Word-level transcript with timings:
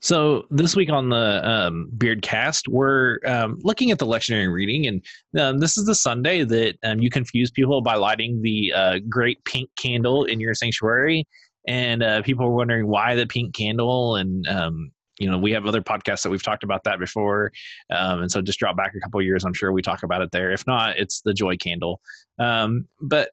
So 0.00 0.46
this 0.50 0.74
week 0.74 0.90
on 0.90 1.10
the 1.10 1.46
um, 1.48 1.90
Beardcast, 1.96 2.68
we're 2.68 3.18
um, 3.26 3.58
looking 3.62 3.90
at 3.90 3.98
the 3.98 4.06
lectionary 4.06 4.50
reading, 4.50 4.86
and 4.86 5.04
um, 5.38 5.58
this 5.58 5.76
is 5.76 5.84
the 5.84 5.94
Sunday 5.94 6.42
that 6.42 6.76
um, 6.82 7.00
you 7.00 7.10
confuse 7.10 7.50
people 7.50 7.82
by 7.82 7.96
lighting 7.96 8.40
the 8.40 8.72
uh, 8.72 8.98
great 9.10 9.44
pink 9.44 9.68
candle 9.76 10.24
in 10.24 10.40
your 10.40 10.54
sanctuary, 10.54 11.26
and 11.68 12.02
uh, 12.02 12.22
people 12.22 12.46
are 12.46 12.50
wondering 12.50 12.86
why 12.86 13.14
the 13.14 13.26
pink 13.26 13.54
candle, 13.54 14.16
and 14.16 14.48
um, 14.48 14.90
you 15.18 15.30
know 15.30 15.36
we 15.36 15.52
have 15.52 15.66
other 15.66 15.82
podcasts 15.82 16.22
that 16.22 16.30
we've 16.30 16.42
talked 16.42 16.64
about 16.64 16.82
that 16.84 16.98
before, 16.98 17.52
um, 17.90 18.22
and 18.22 18.32
so 18.32 18.40
just 18.40 18.58
drop 18.58 18.78
back 18.78 18.94
a 18.96 19.00
couple 19.00 19.20
years, 19.20 19.44
I'm 19.44 19.52
sure 19.52 19.70
we 19.70 19.82
talk 19.82 20.02
about 20.02 20.22
it 20.22 20.32
there. 20.32 20.50
If 20.50 20.66
not, 20.66 20.96
it's 20.96 21.20
the 21.20 21.34
joy 21.34 21.58
candle. 21.58 22.00
but 22.38 23.30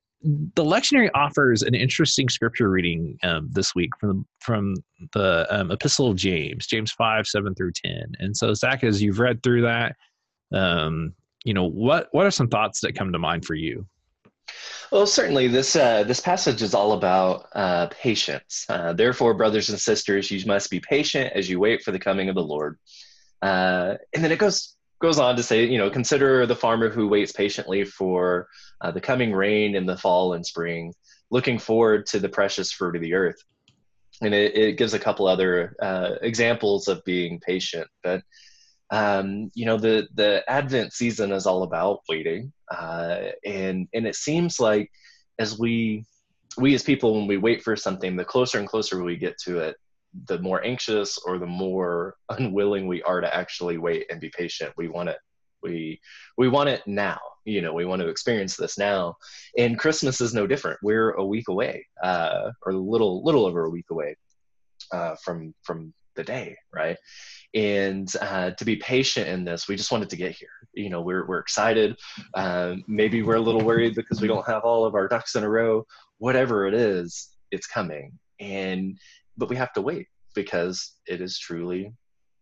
the 0.56 0.64
lectionary 0.64 1.10
offers 1.14 1.62
an 1.62 1.74
interesting 1.74 2.28
scripture 2.28 2.70
reading 2.70 3.18
um, 3.24 3.48
this 3.52 3.74
week 3.74 3.92
from 4.00 4.10
the, 4.10 4.26
from 4.40 4.76
the 5.14 5.48
um, 5.50 5.72
Epistle 5.72 6.12
of 6.12 6.18
James, 6.18 6.68
James 6.68 6.92
five 6.92 7.26
seven 7.26 7.56
through 7.56 7.72
ten. 7.72 8.14
And 8.20 8.36
so, 8.36 8.54
Zach, 8.54 8.84
as 8.84 9.02
you've 9.02 9.20
read 9.20 9.42
through 9.42 9.62
that, 9.62 9.96
um, 10.54 11.14
you 11.46 11.54
know 11.54 11.66
what 11.66 12.10
what 12.12 12.26
are 12.26 12.32
some 12.32 12.50
thoughts 12.50 12.82
that 12.82 12.96
come 12.96 13.14
to 13.14 13.20
mind 13.20 13.46
for 13.46 13.56
you? 13.56 13.86
Well, 14.92 15.06
certainly 15.06 15.48
this 15.48 15.76
uh, 15.76 16.04
this 16.04 16.20
passage 16.20 16.62
is 16.62 16.74
all 16.74 16.94
about 16.94 17.48
uh, 17.54 17.88
patience. 17.88 18.66
Uh, 18.68 18.94
Therefore, 18.94 19.34
brothers 19.34 19.70
and 19.70 19.80
sisters, 19.80 20.30
you 20.30 20.46
must 20.46 20.70
be 20.70 20.80
patient 20.80 21.32
as 21.36 21.50
you 21.50 21.60
wait 21.60 21.84
for 21.84 21.92
the 21.92 22.00
coming 22.00 22.28
of 22.28 22.36
the 22.36 22.44
Lord. 22.44 22.78
Uh, 23.42 23.96
and 24.14 24.24
then 24.24 24.32
it 24.32 24.40
goes 24.40 24.76
goes 25.00 25.20
on 25.20 25.36
to 25.36 25.44
say, 25.44 25.66
you 25.66 25.78
know, 25.78 25.90
consider 25.90 26.46
the 26.46 26.56
farmer 26.56 26.90
who 26.90 27.08
waits 27.08 27.32
patiently 27.32 27.86
for 27.86 28.48
uh, 28.82 28.92
the 28.92 29.02
coming 29.02 29.34
rain 29.34 29.76
in 29.76 29.86
the 29.86 29.98
fall 29.98 30.34
and 30.34 30.46
spring, 30.46 30.94
looking 31.30 31.60
forward 31.60 32.06
to 32.08 32.20
the 32.20 32.30
precious 32.30 32.72
fruit 32.72 32.96
of 32.96 33.02
the 33.02 33.14
earth. 33.14 33.42
And 34.22 34.34
it, 34.34 34.58
it 34.58 34.78
gives 34.78 34.94
a 34.94 35.00
couple 35.00 35.28
other 35.28 35.76
uh, 35.82 36.16
examples 36.22 36.88
of 36.88 37.04
being 37.06 37.40
patient. 37.40 37.88
But 38.04 38.24
um, 38.90 39.52
you 39.54 39.66
know, 39.66 39.78
the 39.78 40.08
the 40.14 40.44
Advent 40.48 40.94
season 40.94 41.32
is 41.32 41.46
all 41.46 41.64
about 41.64 42.02
waiting, 42.08 42.54
uh, 42.72 43.32
and 43.46 43.88
and 43.94 44.08
it 44.08 44.16
seems 44.16 44.60
like 44.60 44.90
as 45.40 45.60
we 45.60 46.06
we 46.58 46.74
as 46.74 46.84
people 46.84 47.14
when 47.16 47.28
we 47.28 47.38
wait 47.38 47.64
for 47.64 47.76
something, 47.76 48.16
the 48.16 48.24
closer 48.24 48.60
and 48.60 48.68
closer 48.68 49.04
we 49.04 49.18
get 49.18 49.38
to 49.40 49.60
it, 49.60 49.76
the 50.26 50.40
more 50.40 50.64
anxious 50.64 51.18
or 51.26 51.38
the 51.38 51.46
more 51.46 52.16
unwilling 52.30 52.88
we 52.88 53.02
are 53.04 53.22
to 53.22 53.36
actually 53.36 53.78
wait 53.78 54.06
and 54.10 54.22
be 54.22 54.30
patient. 54.30 54.74
We 54.78 54.88
want 54.88 55.10
it 55.10 55.18
we 55.64 56.00
we 56.38 56.48
want 56.50 56.70
it 56.70 56.82
now. 56.86 57.20
You 57.46 57.62
know 57.62 57.74
we 57.74 57.86
want 57.86 58.02
to 58.02 58.10
experience 58.10 58.56
this 58.56 58.78
now. 58.78 59.16
And 59.58 59.80
christmas 59.80 60.22
is 60.22 60.34
no 60.34 60.48
different. 60.48 60.80
We're 60.84 61.12
a 61.12 61.26
week 61.26 61.48
away 61.48 61.86
uh, 62.04 62.52
or 62.66 62.74
a 62.74 62.78
little 62.78 63.24
little 63.24 63.46
over 63.46 63.66
a 63.66 63.70
week 63.70 63.88
away 63.90 64.16
uh, 64.92 65.16
from 65.24 65.54
from 65.64 65.94
the 66.16 66.24
day 66.24 66.58
right? 66.74 66.98
And 67.54 68.12
uh, 68.22 68.52
to 68.52 68.66
be 68.66 68.76
patient 68.78 69.28
in 69.28 69.46
this 69.46 69.68
we 69.68 69.76
just 69.76 69.92
wanted 69.92 70.10
to 70.10 70.16
get 70.16 70.32
here. 70.32 70.50
You 70.74 70.90
know 70.90 71.02
we're, 71.02 71.26
we're 71.26 71.40
excited. 71.40 71.96
Um, 72.34 72.84
maybe 72.88 73.24
we're 73.24 73.36
a 73.36 73.42
little 73.42 73.62
worried 73.62 73.96
because 73.96 74.22
we 74.22 74.28
don't 74.28 74.48
have 74.48 74.64
all 74.64 74.86
of 74.86 74.96
our 74.96 75.08
ducks 75.08 75.36
in 75.36 75.44
a 75.44 75.50
row. 75.50 75.86
Whatever 76.20 76.68
it 76.68 76.74
is 76.74 77.30
it's 77.52 77.68
coming. 77.68 78.12
And 78.40 78.98
but 79.38 79.50
we 79.50 79.56
have 79.56 79.74
to 79.74 79.82
wait 79.82 80.08
because 80.36 80.94
it 81.08 81.22
is 81.22 81.38
truly 81.38 81.94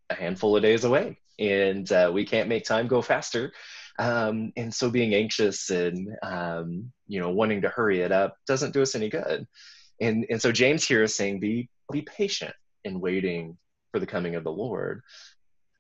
a 0.09 0.15
handful 0.15 0.55
of 0.55 0.61
days 0.61 0.83
away 0.83 1.17
and 1.39 1.91
uh, 1.91 2.11
we 2.13 2.25
can't 2.25 2.49
make 2.49 2.65
time 2.65 2.87
go 2.87 3.01
faster. 3.01 3.51
Um, 3.97 4.51
and 4.57 4.73
so 4.73 4.89
being 4.89 5.13
anxious 5.13 5.69
and 5.69 6.09
um, 6.21 6.91
you 7.07 7.19
know 7.19 7.29
wanting 7.29 7.61
to 7.61 7.69
hurry 7.69 8.01
it 8.01 8.11
up 8.11 8.37
doesn't 8.47 8.73
do 8.73 8.81
us 8.81 8.95
any 8.95 9.09
good. 9.09 9.47
And 10.01 10.25
and 10.29 10.41
so 10.41 10.51
james 10.51 10.85
here 10.85 11.03
is 11.03 11.15
saying 11.15 11.39
be 11.39 11.69
be 11.91 12.01
patient 12.01 12.53
in 12.83 12.99
waiting 12.99 13.57
for 13.91 13.99
the 13.99 14.05
coming 14.05 14.35
of 14.35 14.43
the 14.43 14.51
lord. 14.51 15.01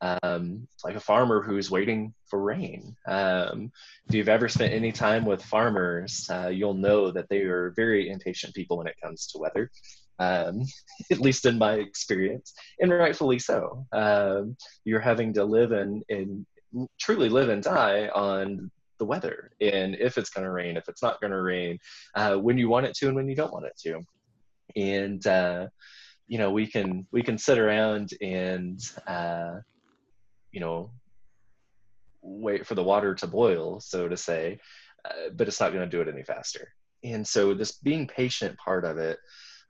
Um, 0.01 0.67
like 0.83 0.95
a 0.95 0.99
farmer 0.99 1.41
who's 1.41 1.71
waiting 1.71 2.13
for 2.27 2.39
rain. 2.39 2.95
Um, 3.07 3.71
if 4.07 4.13
you've 4.13 4.29
ever 4.29 4.49
spent 4.49 4.73
any 4.73 4.91
time 4.91 5.25
with 5.25 5.41
farmers, 5.41 6.29
uh, 6.29 6.49
you'll 6.49 6.75
know 6.75 7.11
that 7.11 7.27
they 7.29 7.41
are 7.43 7.73
very 7.75 8.09
impatient 8.09 8.53
people 8.53 8.77
when 8.77 8.87
it 8.87 8.97
comes 9.01 9.27
to 9.27 9.39
weather 9.39 9.71
um, 10.19 10.63
at 11.11 11.19
least 11.19 11.45
in 11.45 11.57
my 11.57 11.73
experience, 11.73 12.53
and 12.79 12.91
rightfully 12.91 13.39
so. 13.39 13.85
Um, 13.91 14.57
you're 14.83 14.99
having 14.99 15.33
to 15.33 15.43
live 15.43 15.71
and, 15.71 16.03
truly 16.99 17.29
live 17.29 17.47
and 17.47 17.63
die 17.63 18.09
on 18.09 18.69
the 18.97 19.05
weather 19.05 19.51
and 19.61 19.95
if 19.95 20.17
it's 20.17 20.29
going 20.29 20.43
to 20.43 20.51
rain, 20.51 20.75
if 20.75 20.89
it's 20.89 21.01
not 21.01 21.21
going 21.21 21.31
to 21.31 21.41
rain, 21.41 21.79
uh, 22.15 22.35
when 22.35 22.57
you 22.57 22.67
want 22.67 22.85
it 22.85 22.93
to 22.95 23.07
and 23.07 23.15
when 23.15 23.29
you 23.29 23.35
don't 23.35 23.53
want 23.53 23.65
it 23.65 23.77
to. 23.77 24.01
And 24.75 25.25
uh, 25.25 25.67
you 26.27 26.37
know, 26.37 26.51
we 26.51 26.67
can 26.67 27.07
we 27.11 27.21
can 27.21 27.37
sit 27.37 27.57
around 27.57 28.11
and 28.21 28.79
uh, 29.07 29.59
you 30.51 30.59
know 30.59 30.91
wait 32.21 32.65
for 32.65 32.75
the 32.75 32.83
water 32.83 33.13
to 33.15 33.27
boil, 33.27 33.79
so 33.79 34.07
to 34.07 34.17
say, 34.17 34.59
uh, 35.05 35.29
but 35.35 35.47
it's 35.47 35.59
not 35.59 35.71
going 35.71 35.87
to 35.87 35.97
do 35.97 36.01
it 36.01 36.11
any 36.11 36.23
faster. 36.23 36.73
And 37.03 37.25
so 37.25 37.53
this 37.53 37.73
being 37.73 38.07
patient 38.07 38.57
part 38.57 38.83
of 38.83 38.97
it 38.97 39.19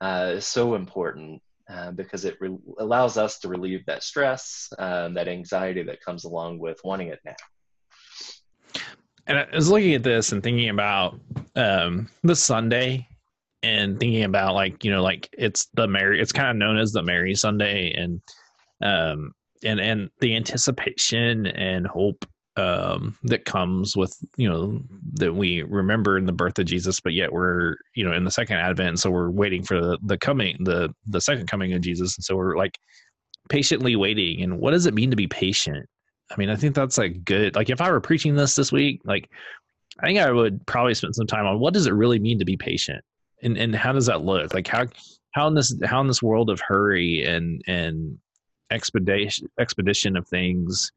uh, 0.00 0.32
is 0.34 0.46
so 0.46 0.74
important 0.74 1.42
uh, 1.68 1.90
because 1.92 2.24
it 2.24 2.36
re- 2.40 2.58
allows 2.78 3.16
us 3.16 3.38
to 3.40 3.48
relieve 3.48 3.84
that 3.86 4.02
stress, 4.02 4.68
um, 4.78 5.14
that 5.14 5.28
anxiety 5.28 5.82
that 5.82 6.00
comes 6.00 6.24
along 6.24 6.58
with 6.58 6.78
wanting 6.84 7.08
it 7.08 7.20
now. 7.24 7.34
And 9.26 9.38
I 9.38 9.46
was 9.52 9.68
looking 9.68 9.94
at 9.94 10.04
this 10.04 10.32
and 10.32 10.42
thinking 10.42 10.68
about 10.68 11.18
um, 11.56 12.08
the 12.22 12.36
Sunday 12.36 13.08
and 13.62 13.98
thinking 13.98 14.24
about 14.24 14.54
like 14.54 14.84
you 14.84 14.90
know 14.90 15.02
like 15.02 15.28
it's 15.36 15.66
the 15.74 15.88
Mary 15.88 16.20
it's 16.20 16.32
kind 16.32 16.48
of 16.48 16.56
known 16.56 16.76
as 16.76 16.92
the 16.92 17.02
Mary 17.02 17.34
Sunday 17.34 17.92
and 17.92 18.20
um 18.82 19.32
and 19.64 19.80
and 19.80 20.10
the 20.20 20.36
anticipation 20.36 21.46
and 21.46 21.86
hope 21.86 22.24
um, 22.56 23.18
that 23.24 23.44
comes 23.44 23.96
with 23.96 24.16
you 24.36 24.48
know 24.48 24.80
that 25.14 25.34
we 25.34 25.62
remember 25.62 26.16
in 26.16 26.24
the 26.24 26.32
birth 26.32 26.58
of 26.58 26.66
Jesus, 26.66 27.00
but 27.00 27.12
yet 27.12 27.32
we're 27.32 27.76
you 27.94 28.04
know 28.04 28.12
in 28.12 28.24
the 28.24 28.30
second 28.30 28.56
advent, 28.56 28.98
so 28.98 29.10
we're 29.10 29.30
waiting 29.30 29.62
for 29.62 29.80
the, 29.80 29.98
the 30.02 30.18
coming 30.18 30.56
the 30.60 30.94
the 31.06 31.20
second 31.20 31.48
coming 31.48 31.74
of 31.74 31.82
Jesus, 31.82 32.16
and 32.16 32.24
so 32.24 32.36
we're 32.36 32.56
like 32.56 32.78
patiently 33.48 33.94
waiting. 33.94 34.42
And 34.42 34.58
what 34.58 34.70
does 34.70 34.86
it 34.86 34.94
mean 34.94 35.10
to 35.10 35.16
be 35.16 35.26
patient? 35.26 35.86
I 36.30 36.36
mean, 36.36 36.48
I 36.48 36.56
think 36.56 36.74
that's 36.74 36.98
like 36.98 37.24
good. 37.24 37.54
Like 37.54 37.70
if 37.70 37.80
I 37.80 37.90
were 37.90 38.00
preaching 38.00 38.34
this 38.34 38.54
this 38.54 38.72
week, 38.72 39.02
like 39.04 39.28
I 40.00 40.06
think 40.06 40.18
I 40.18 40.30
would 40.32 40.66
probably 40.66 40.94
spend 40.94 41.14
some 41.14 41.26
time 41.26 41.46
on 41.46 41.60
what 41.60 41.74
does 41.74 41.86
it 41.86 41.92
really 41.92 42.18
mean 42.18 42.38
to 42.38 42.44
be 42.46 42.56
patient, 42.56 43.04
and 43.42 43.58
and 43.58 43.74
how 43.74 43.92
does 43.92 44.06
that 44.06 44.22
look? 44.22 44.54
Like 44.54 44.66
how 44.66 44.86
how 45.32 45.46
in 45.46 45.54
this 45.54 45.76
how 45.84 46.00
in 46.00 46.06
this 46.06 46.22
world 46.22 46.48
of 46.48 46.60
hurry 46.60 47.24
and 47.24 47.62
and 47.66 48.18
expedition 48.72 49.48
expedition 49.60 50.16
of 50.16 50.26
things 50.26 50.90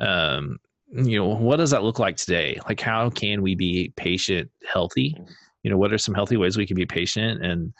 um 0.00 0.58
you 0.92 1.18
know 1.18 1.26
what 1.26 1.56
does 1.56 1.70
that 1.70 1.82
look 1.82 1.98
like 1.98 2.16
today? 2.16 2.58
Like 2.68 2.80
how 2.80 3.10
can 3.10 3.42
we 3.42 3.54
be 3.54 3.92
patient 3.96 4.50
healthy? 4.70 5.14
Mm-hmm. 5.18 5.32
you 5.62 5.70
know 5.70 5.78
what 5.78 5.92
are 5.92 5.98
some 5.98 6.14
healthy 6.14 6.36
ways 6.36 6.56
we 6.56 6.66
can 6.66 6.76
be 6.76 6.86
patient 6.86 7.44
and 7.44 7.72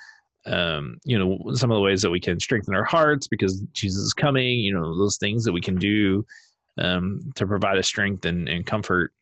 um, 0.47 0.99
you 1.05 1.19
know 1.19 1.55
some 1.55 1.71
of 1.73 1.77
the 1.77 1.81
ways 1.81 2.03
that 2.03 2.11
we 2.11 2.21
can 2.21 2.39
strengthen 2.39 2.73
our 2.73 2.85
hearts 2.85 3.27
because 3.27 3.63
jesus 3.73 4.01
is 4.01 4.15
coming 4.15 4.61
you 4.61 4.73
know 4.73 4.97
those 4.97 5.17
things 5.17 5.45
that 5.45 5.53
we 5.53 5.61
can 5.61 5.75
do 5.75 6.25
um, 6.79 7.33
to 7.35 7.47
provide 7.47 7.79
us 7.79 7.87
strength 7.87 8.25
and, 8.25 8.49
and 8.49 8.67
comfort. 8.67 9.13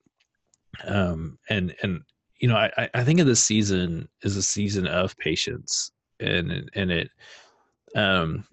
Um, 0.85 1.39
and 1.49 1.75
and 1.83 2.03
you 2.41 2.49
know 2.49 2.57
I, 2.57 2.89
I 2.95 3.05
think 3.05 3.21
of 3.21 3.27
this 3.27 3.45
season 3.45 4.09
is 4.23 4.37
a 4.37 4.43
season 4.43 4.89
of 4.89 5.17
patience 5.19 5.93
and 6.21 6.69
and 6.75 6.91
it 6.91 7.11
um 7.95 8.45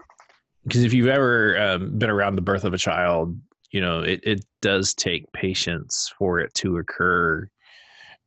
because 0.63 0.83
if 0.83 0.94
you've 0.94 1.07
ever 1.07 1.59
um, 1.59 1.97
been 1.97 2.11
around 2.11 2.35
the 2.35 2.44
birth 2.44 2.63
of 2.63 2.75
a 2.75 2.77
child 2.77 3.35
you 3.71 3.81
know 3.81 4.01
it, 4.01 4.19
it 4.23 4.45
does 4.62 4.94
take 4.94 5.31
patience 5.33 6.13
for 6.18 6.39
it 6.39 6.53
to 6.56 6.77
occur. 6.77 7.50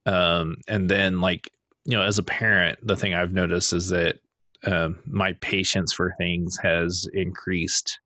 Um, 0.06 0.56
and 0.68 0.88
then 0.88 1.20
like 1.20 1.50
you 1.84 1.96
know 1.96 2.02
as 2.02 2.18
a 2.18 2.22
parent 2.22 2.78
the 2.82 2.96
thing 2.96 3.14
i've 3.14 3.32
noticed 3.32 3.72
is 3.72 3.88
that 3.88 4.18
um, 4.66 4.98
my 5.06 5.34
patience 5.40 5.92
for 5.92 6.14
things 6.18 6.58
has 6.62 7.06
increased 7.12 8.00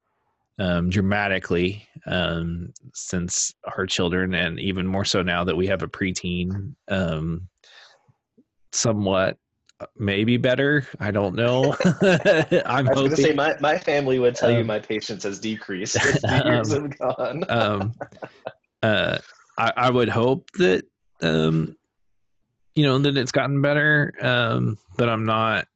um, 0.58 0.90
dramatically 0.90 1.88
um, 2.06 2.72
since 2.94 3.54
our 3.76 3.86
children 3.86 4.34
and 4.34 4.58
even 4.58 4.86
more 4.86 5.04
so 5.04 5.22
now 5.22 5.44
that 5.44 5.56
we 5.56 5.66
have 5.68 5.82
a 5.82 5.88
preteen 5.88 6.74
um, 6.88 7.48
somewhat 8.72 9.38
maybe 9.96 10.36
better. 10.36 10.86
I 11.00 11.10
don't 11.10 11.34
know. 11.34 11.76
I'm 12.66 12.88
I 12.88 12.90
was 12.90 12.94
going 12.94 13.10
to 13.10 13.16
say 13.16 13.32
my, 13.32 13.56
my 13.60 13.78
family 13.78 14.18
would 14.18 14.34
tell 14.34 14.50
you 14.50 14.60
Um, 14.60 14.66
my 14.66 14.78
patience 14.78 15.22
has 15.24 15.38
decreased 15.38 15.96
as 15.96 16.20
the 16.22 16.42
years 16.44 16.72
um, 16.72 16.82
have 16.82 16.98
gone. 16.98 17.44
um, 17.48 17.94
uh, 18.82 19.18
I, 19.56 19.72
I 19.76 19.90
would 19.90 20.08
hope 20.08 20.50
that 20.54 20.84
um, 21.22 21.76
you 22.74 22.84
know 22.84 22.98
that 22.98 23.16
it's 23.16 23.32
gotten 23.32 23.60
better, 23.60 24.12
um, 24.20 24.78
but 24.96 25.08
I'm 25.08 25.24
not. 25.24 25.66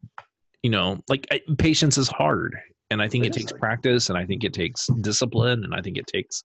You 0.62 0.70
know, 0.70 1.00
like 1.08 1.26
I, 1.32 1.40
patience 1.58 1.98
is 1.98 2.08
hard, 2.08 2.56
and 2.90 3.02
I 3.02 3.08
think 3.08 3.24
It 3.24 3.28
it, 3.28 3.32
takes 3.32 3.50
practice, 3.50 4.08
and 4.10 4.18
I 4.18 4.24
think 4.24 4.44
it 4.44 4.52
takes 4.52 4.86
discipline, 5.00 5.64
and 5.64 5.74
I 5.74 5.80
think 5.80 5.98
it 5.98 6.06
takes. 6.06 6.44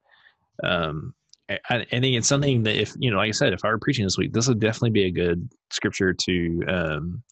Um, 0.63 1.13
I, 1.50 1.59
I 1.69 1.75
I 1.75 2.00
think 2.00 2.18
it's 2.18 2.27
something 2.27 2.63
that 2.63 2.81
if 2.81 2.95
you 2.98 3.12
know, 3.12 3.18
like 3.18 3.27
I 3.27 3.31
said, 3.31 3.54
if 3.54 3.63
I 3.63 3.69
were 3.69 3.77
preaching 3.77 4.06
this 4.06 4.18
week, 4.18 4.33
this 4.33 4.48
would 4.48 4.59
definitely 4.59 4.89
be 4.89 5.06
a 5.06 5.12
good 5.12 5.48
scripture 5.69 6.13
to 6.13 6.63
um, 6.68 7.24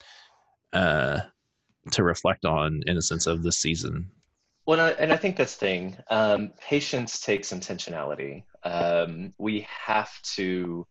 uh, 0.76 1.22
to 1.92 2.04
reflect 2.04 2.46
on 2.46 2.84
in 2.86 2.98
a 2.98 3.02
sense 3.02 3.28
of 3.28 3.44
the 3.44 3.52
season. 3.52 4.12
Well, 4.66 4.96
and 4.98 5.14
I, 5.14 5.18
think 5.18 5.38
that's 5.38 5.54
the 5.54 5.60
thing. 5.60 5.98
Um, 6.10 6.52
patience 6.60 7.20
takes 7.20 7.54
intentionality. 7.54 8.44
Um, 8.64 9.34
we 9.38 9.68
have 9.70 10.12
to 10.36 10.88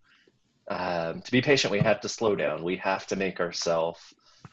um, 0.69 1.21
to 1.21 1.31
be 1.31 1.43
patient. 1.43 1.73
We 1.73 1.81
have 1.81 2.01
to 2.03 2.09
slow 2.09 2.37
down. 2.37 2.63
We 2.63 2.77
have 2.77 3.07
to 3.09 3.17
make 3.17 3.41
ourselves 3.41 4.01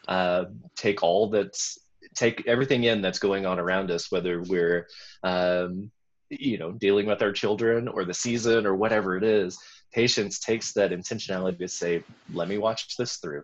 uh, 0.08 0.46
take 0.76 1.04
all 1.04 1.30
that's 1.30 1.78
take 2.16 2.46
everything 2.48 2.84
in 2.86 3.02
that's 3.02 3.20
going 3.20 3.46
on 3.46 3.60
around 3.60 3.92
us, 3.92 4.12
whether 4.12 4.42
we're 4.42 4.88
um, 5.24 5.92
you 6.30 6.58
know 6.58 6.72
dealing 6.72 7.06
with 7.06 7.22
our 7.22 7.32
children 7.32 7.88
or 7.88 8.06
the 8.06 8.14
season 8.14 8.66
or 8.66 8.76
whatever 8.76 9.18
it 9.18 9.24
is. 9.24 9.60
Patience 9.94 10.40
takes 10.40 10.74
that 10.74 10.92
intentionality 10.92 11.60
to 11.60 11.68
say, 11.68 12.04
"Let 12.34 12.48
me 12.48 12.58
watch 12.58 12.98
this 12.98 13.18
through. 13.18 13.44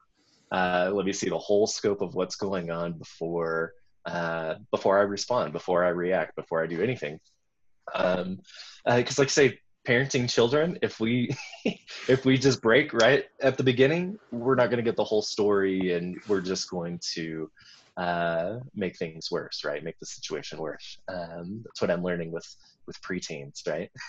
Uh, 0.51 0.91
let 0.94 1.05
me 1.05 1.13
see 1.13 1.29
the 1.29 1.38
whole 1.38 1.67
scope 1.67 2.01
of 2.01 2.15
what's 2.15 2.35
going 2.35 2.71
on 2.71 2.94
before." 2.94 3.73
uh, 4.07 4.55
before 4.71 4.97
I 4.97 5.01
respond, 5.03 5.53
before 5.53 5.83
I 5.83 5.89
react, 5.89 6.35
before 6.35 6.63
I 6.63 6.67
do 6.67 6.81
anything. 6.81 7.19
Um, 7.94 8.39
because, 8.85 9.19
like 9.19 9.29
say, 9.29 9.59
parenting 9.88 10.31
children, 10.31 10.79
if 10.81 10.99
we 10.99 11.35
if 12.07 12.25
we 12.25 12.38
just 12.38 12.61
break 12.61 12.94
right 12.94 13.25
at 13.41 13.57
the 13.57 13.63
beginning, 13.63 14.17
we're 14.31 14.55
not 14.55 14.67
going 14.67 14.77
to 14.77 14.83
get 14.83 14.95
the 14.95 15.03
whole 15.03 15.21
story, 15.21 15.94
and 15.94 16.17
we're 16.27 16.41
just 16.41 16.69
going 16.69 16.99
to 17.15 17.51
uh, 17.97 18.59
make 18.73 18.97
things 18.97 19.29
worse, 19.29 19.65
right? 19.65 19.83
Make 19.83 19.99
the 19.99 20.05
situation 20.05 20.57
worse. 20.59 20.99
Um, 21.09 21.61
that's 21.65 21.81
what 21.81 21.91
I'm 21.91 22.03
learning 22.03 22.31
with 22.31 22.47
with 22.88 23.01
preteens, 23.01 23.67
right? 23.67 23.91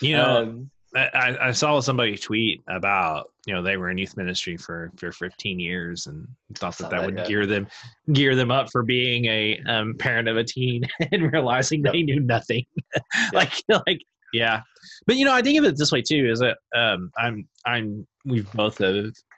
You 0.00 0.16
know, 0.16 0.36
Um, 0.36 0.70
I, 0.94 1.36
I- 1.48 1.52
saw 1.52 1.80
somebody 1.80 2.16
tweet 2.16 2.62
about 2.68 3.30
you 3.46 3.54
know 3.54 3.62
they 3.62 3.76
were 3.76 3.90
in 3.90 3.98
youth 3.98 4.16
ministry 4.16 4.56
for 4.56 4.90
for 4.96 5.10
15 5.12 5.58
years 5.58 6.06
and 6.06 6.28
thought 6.54 6.76
that 6.78 6.90
that 6.90 7.00
that, 7.00 7.04
would 7.06 7.16
yeah. 7.18 7.24
gear 7.24 7.46
them 7.46 7.66
gear 8.12 8.36
them 8.36 8.50
up 8.50 8.70
for 8.70 8.82
being 8.82 9.24
a 9.26 9.58
um, 9.66 9.94
parent 9.98 10.28
of 10.28 10.36
a 10.36 10.44
teen 10.44 10.84
and 11.12 11.32
realizing 11.32 11.82
Yep. 11.84 11.92
they 11.92 12.02
knew 12.02 12.20
nothing. 12.20 12.64
like 13.32 13.52
like 13.86 14.02
yeah, 14.32 14.62
but 15.06 15.16
you 15.16 15.24
know 15.24 15.34
I 15.34 15.42
think 15.42 15.58
of 15.58 15.64
it 15.64 15.76
this 15.76 15.92
way 15.92 16.02
too: 16.02 16.28
is 16.30 16.40
that 16.40 16.58
um, 16.74 17.10
I'm 17.16 17.48
I'm 17.64 18.06
we've 18.24 18.50
both 18.52 18.80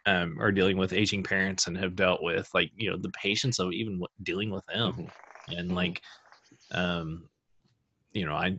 um, 0.07 0.39
are 0.41 0.53
dealing 0.53 0.77
with 0.77 0.93
aging 0.93 1.23
parents 1.23 1.67
and 1.67 1.77
have 1.79 1.97
dealt 1.97 2.23
with 2.23 2.49
like 2.55 2.71
you 2.77 2.91
know 2.91 2.97
the 2.97 3.11
patience 3.11 3.59
of 3.59 3.73
even 3.73 4.00
dealing 4.23 4.50
with 4.50 4.65
them 4.67 4.93
Mhm. 4.93 5.11
and 5.49 5.71
Mhm. 5.71 5.75
like 5.75 6.03
um 6.73 7.29
you 8.12 8.25
know 8.27 8.35
I 8.35 8.57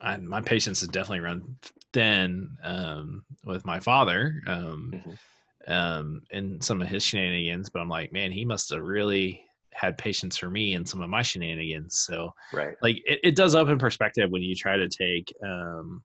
I, 0.00 0.16
my 0.18 0.40
patience 0.40 0.80
has 0.80 0.88
definitely 0.88 1.20
run 1.20 1.56
thin 1.92 2.56
um, 2.62 3.24
with 3.44 3.64
my 3.64 3.80
father 3.80 4.42
um, 4.46 4.92
Mhm. 4.94 5.18
um, 5.66 6.22
and 6.30 6.62
some 6.62 6.80
of 6.80 6.88
his 6.88 7.02
shenanigans. 7.02 7.70
But 7.70 7.80
I'm 7.80 7.88
like, 7.88 8.12
man, 8.12 8.32
he 8.32 8.44
must 8.44 8.70
have 8.70 8.82
really 8.82 9.42
had 9.74 9.98
patience 9.98 10.36
for 10.36 10.50
me 10.50 10.74
and 10.74 10.88
some 10.88 11.02
of 11.02 11.08
my 11.08 11.22
shenanigans. 11.22 12.00
So, 12.00 12.32
right. 12.52 12.74
like, 12.82 12.96
it, 13.04 13.20
it 13.22 13.36
does 13.36 13.54
open 13.54 13.78
perspective 13.78 14.30
when 14.30 14.42
you 14.42 14.54
try 14.54 14.76
to 14.76 14.88
take, 14.88 15.32
um, 15.44 16.02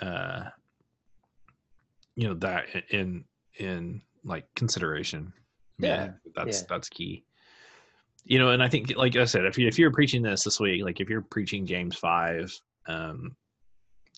uh, 0.00 0.44
you 2.16 2.28
know, 2.28 2.34
that 2.34 2.66
in 2.90 3.24
in 3.58 4.00
like 4.24 4.46
consideration. 4.56 5.32
Mean, 5.78 5.90
Yeah, 5.90 6.10
that's 6.34 6.60
yeah. 6.60 6.66
that's 6.68 6.88
key 6.88 7.24
you 8.24 8.38
know 8.38 8.50
and 8.50 8.62
i 8.62 8.68
think 8.68 8.96
like 8.96 9.14
i 9.16 9.24
said 9.24 9.44
if, 9.44 9.58
you, 9.58 9.68
if 9.68 9.78
you're 9.78 9.92
preaching 9.92 10.22
this 10.22 10.44
this 10.44 10.58
week 10.58 10.82
like 10.82 11.00
if 11.00 11.08
you're 11.08 11.22
preaching 11.22 11.66
james 11.66 11.94
5 11.96 12.52
um 12.86 13.36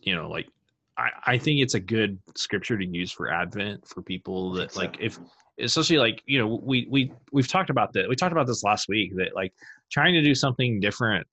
you 0.02 0.14
know 0.14 0.28
like 0.28 0.48
i 0.96 1.08
i 1.26 1.38
think 1.38 1.60
it's 1.60 1.74
a 1.74 1.80
good 1.80 2.18
scripture 2.34 2.76
to 2.76 2.86
use 2.86 3.12
for 3.12 3.30
advent 3.30 3.86
for 3.86 4.02
people 4.02 4.52
that 4.52 4.72
so. 4.72 4.80
like 4.80 4.96
if 5.00 5.18
especially 5.58 5.98
like 5.98 6.22
you 6.26 6.38
know 6.38 6.60
we 6.62 6.86
we 6.90 7.12
we've 7.32 7.48
talked 7.48 7.70
about 7.70 7.92
that 7.92 8.08
we 8.08 8.14
talked 8.14 8.32
about 8.32 8.46
this 8.46 8.62
last 8.62 8.88
week 8.88 9.14
that 9.16 9.34
like 9.34 9.52
trying 9.90 10.14
to 10.14 10.22
do 10.22 10.34
something 10.34 10.80
different 10.80 11.26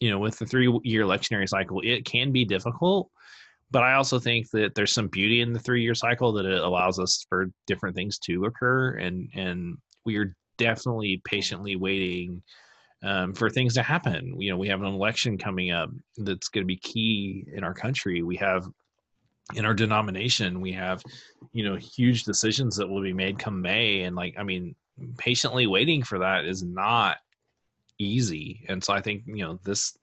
you 0.00 0.10
know 0.10 0.18
with 0.18 0.38
the 0.38 0.46
three 0.46 0.72
year 0.82 1.04
lectionary 1.04 1.48
cycle 1.48 1.80
it 1.84 2.04
can 2.04 2.32
be 2.32 2.44
difficult 2.44 3.10
but 3.70 3.82
i 3.82 3.94
also 3.94 4.18
think 4.18 4.48
that 4.50 4.74
there's 4.74 4.92
some 4.92 5.08
beauty 5.08 5.40
in 5.40 5.52
the 5.52 5.58
three 5.58 5.82
year 5.82 5.94
cycle 5.94 6.32
that 6.32 6.46
it 6.46 6.62
allows 6.62 6.98
us 6.98 7.24
for 7.28 7.46
different 7.66 7.94
things 7.94 8.18
to 8.18 8.44
occur 8.44 8.96
and 8.96 9.28
and 9.34 9.76
we 10.04 10.16
are 10.16 10.34
definitely 10.58 11.20
patiently 11.24 11.76
waiting 11.76 12.42
um, 13.06 13.32
for 13.32 13.48
things 13.48 13.74
to 13.74 13.82
happen. 13.82 14.40
You 14.40 14.50
know, 14.50 14.58
we 14.58 14.68
have 14.68 14.80
an 14.80 14.86
election 14.86 15.38
coming 15.38 15.70
up 15.70 15.90
that's 16.16 16.48
going 16.48 16.62
to 16.62 16.66
be 16.66 16.76
key 16.76 17.46
in 17.54 17.62
our 17.62 17.72
country. 17.72 18.22
We 18.22 18.36
have 18.36 18.68
in 19.54 19.64
our 19.64 19.74
denomination, 19.74 20.60
we 20.60 20.72
have, 20.72 21.04
you 21.52 21.64
know, 21.64 21.76
huge 21.76 22.24
decisions 22.24 22.76
that 22.76 22.88
will 22.88 23.02
be 23.02 23.12
made 23.12 23.38
come 23.38 23.62
May. 23.62 24.02
And 24.02 24.16
like, 24.16 24.34
I 24.36 24.42
mean, 24.42 24.74
patiently 25.18 25.68
waiting 25.68 26.02
for 26.02 26.18
that 26.18 26.46
is 26.46 26.64
not 26.64 27.18
easy. 28.00 28.64
And 28.68 28.82
so 28.82 28.92
I 28.92 29.00
think, 29.00 29.22
you 29.26 29.44
know, 29.44 29.60
this 29.64 29.96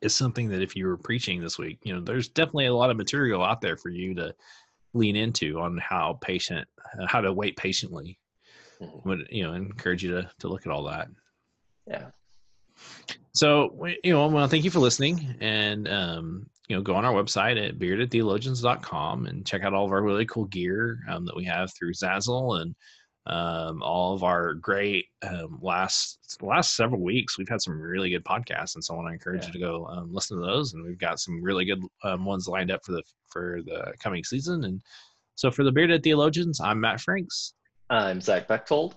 is 0.00 0.14
something 0.14 0.48
that 0.48 0.62
if 0.62 0.74
you 0.74 0.86
were 0.86 0.96
preaching 0.96 1.42
this 1.42 1.58
week, 1.58 1.80
you 1.84 1.94
know, 1.94 2.00
there's 2.00 2.28
definitely 2.28 2.66
a 2.66 2.74
lot 2.74 2.90
of 2.90 2.96
material 2.96 3.44
out 3.44 3.60
there 3.60 3.76
for 3.76 3.90
you 3.90 4.14
to 4.14 4.34
lean 4.94 5.16
into 5.16 5.60
on 5.60 5.76
how 5.76 6.18
patient, 6.22 6.66
uh, 6.98 7.06
how 7.06 7.20
to 7.20 7.30
wait 7.30 7.56
patiently 7.58 8.18
Mhm. 8.80 9.04
would 9.04 9.28
you 9.30 9.42
know 9.42 9.52
encourage 9.52 10.02
you 10.02 10.10
to 10.10 10.30
to 10.38 10.48
look 10.48 10.66
at 10.66 10.72
all 10.72 10.84
that 10.84 11.08
Yeah. 11.86 12.06
so 13.34 13.76
you 14.04 14.12
know 14.12 14.28
well 14.28 14.46
thank 14.48 14.64
you 14.64 14.70
for 14.70 14.78
listening 14.80 15.34
and 15.40 15.88
um 15.88 16.46
you 16.68 16.76
know 16.76 16.82
go 16.82 16.94
on 16.94 17.04
our 17.04 17.12
website 17.12 17.58
at 17.64 17.78
beardedtheologians.com 17.78 19.26
and 19.26 19.46
check 19.46 19.62
out 19.64 19.74
all 19.74 19.84
of 19.84 19.92
our 19.92 20.02
really 20.02 20.26
cool 20.26 20.44
gear 20.46 20.98
um, 21.08 21.24
that 21.26 21.36
we 21.36 21.44
have 21.44 21.72
through 21.74 21.92
zazzle 21.92 22.60
and 22.62 22.74
um, 23.26 23.82
all 23.82 24.14
of 24.14 24.24
our 24.24 24.54
great 24.54 25.04
um, 25.28 25.58
last 25.60 26.18
last 26.40 26.74
several 26.74 27.00
weeks 27.02 27.36
we've 27.38 27.48
had 27.48 27.60
some 27.60 27.78
really 27.78 28.10
good 28.10 28.24
podcasts 28.24 28.74
and 28.76 28.82
so 28.84 28.94
i 28.94 28.96
want 28.96 29.08
to 29.08 29.12
encourage 29.12 29.42
Yeah. 29.42 29.46
you 29.48 29.52
to 29.54 29.58
go 29.58 29.86
um, 29.86 30.12
listen 30.12 30.38
to 30.40 30.46
those 30.46 30.72
and 30.74 30.84
we've 30.84 30.98
got 30.98 31.20
some 31.20 31.42
really 31.42 31.64
good 31.64 31.82
um, 32.04 32.24
ones 32.24 32.48
lined 32.48 32.70
up 32.70 32.84
for 32.84 32.92
the 32.92 33.02
for 33.30 33.60
the 33.66 33.92
coming 34.02 34.24
season 34.24 34.64
and 34.64 34.80
so 35.34 35.50
for 35.50 35.64
the 35.64 35.72
bearded 35.72 36.02
theologians 36.02 36.60
i'm 36.60 36.80
matt 36.80 37.00
franks 37.00 37.54
I'm 37.92 38.20
Zach 38.20 38.46
Bechtold. 38.46 38.96